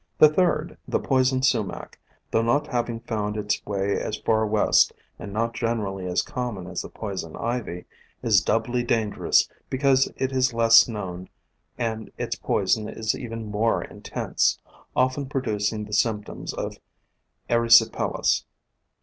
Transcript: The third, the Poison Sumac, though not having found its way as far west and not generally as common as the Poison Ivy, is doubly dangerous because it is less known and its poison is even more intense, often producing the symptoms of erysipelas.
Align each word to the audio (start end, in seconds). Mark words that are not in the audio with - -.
The 0.17 0.29
third, 0.33 0.79
the 0.87 0.99
Poison 0.99 1.43
Sumac, 1.43 1.99
though 2.31 2.41
not 2.41 2.65
having 2.65 3.01
found 3.01 3.37
its 3.37 3.63
way 3.67 4.01
as 4.01 4.17
far 4.17 4.47
west 4.47 4.93
and 5.19 5.31
not 5.31 5.53
generally 5.53 6.07
as 6.07 6.23
common 6.23 6.65
as 6.65 6.81
the 6.81 6.89
Poison 6.89 7.35
Ivy, 7.35 7.85
is 8.23 8.41
doubly 8.41 8.81
dangerous 8.81 9.47
because 9.69 10.11
it 10.17 10.31
is 10.31 10.55
less 10.55 10.87
known 10.87 11.29
and 11.77 12.11
its 12.17 12.35
poison 12.35 12.89
is 12.89 13.13
even 13.13 13.51
more 13.51 13.83
intense, 13.83 14.57
often 14.95 15.27
producing 15.29 15.85
the 15.85 15.93
symptoms 15.93 16.51
of 16.51 16.77
erysipelas. 17.47 18.45